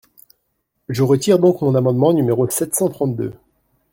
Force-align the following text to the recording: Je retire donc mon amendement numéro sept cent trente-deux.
Je 0.89 1.03
retire 1.03 1.37
donc 1.37 1.61
mon 1.61 1.75
amendement 1.75 2.11
numéro 2.11 2.49
sept 2.49 2.73
cent 2.73 2.89
trente-deux. 2.89 3.33